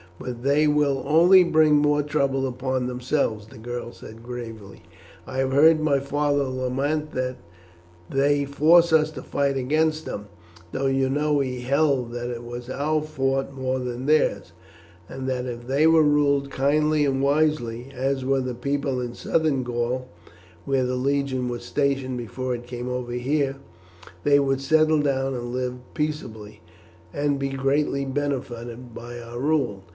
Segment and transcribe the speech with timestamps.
[0.17, 4.83] "But they will only bring more trouble upon themselves," the girl said gravely.
[5.25, 7.37] "I have heard my father lament that
[8.07, 10.27] they forced us to fight against them,
[10.71, 14.53] though you know he held that it was our fault more than theirs,
[15.09, 19.63] and that if they were ruled kindly and wisely, as were the people in Southern
[19.63, 20.07] Gaul,
[20.65, 23.55] where the legion was stationed before it came over here,
[24.23, 26.61] they would settle down and live peaceably,
[27.11, 29.83] and be greatly benefited by our rule."